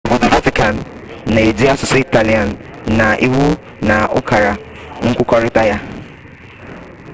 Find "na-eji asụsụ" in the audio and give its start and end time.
1.33-1.97